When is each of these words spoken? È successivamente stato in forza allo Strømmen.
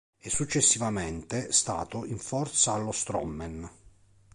È 0.17 0.29
successivamente 0.29 1.51
stato 1.51 2.05
in 2.05 2.17
forza 2.17 2.73
allo 2.73 2.91
Strømmen. 2.91 3.69